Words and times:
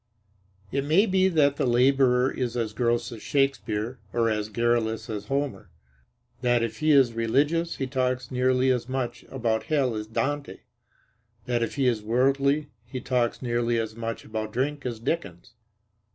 It 0.71 0.83
may 0.83 1.05
be 1.05 1.27
that 1.27 1.57
the 1.57 1.65
laborer 1.67 2.31
is 2.31 2.57
as 2.57 2.73
gross 2.73 3.11
as 3.11 3.21
Shakespeare 3.21 3.99
or 4.11 4.31
as 4.31 4.49
garrulous 4.49 5.11
as 5.11 5.25
Homer; 5.27 5.69
that 6.41 6.63
if 6.63 6.79
he 6.79 6.89
is 6.89 7.13
religious 7.13 7.75
he 7.75 7.85
talks 7.85 8.31
nearly 8.31 8.71
as 8.71 8.89
much 8.89 9.25
about 9.29 9.65
hell 9.65 9.93
as 9.93 10.07
Dante; 10.07 10.61
that 11.45 11.61
if 11.61 11.75
he 11.75 11.85
is 11.85 12.01
worldly 12.01 12.71
he 12.83 12.99
talks 12.99 13.43
nearly 13.43 13.77
as 13.77 13.95
much 13.95 14.25
about 14.25 14.51
drink 14.51 14.87
as 14.87 14.99
Dickens. 14.99 15.53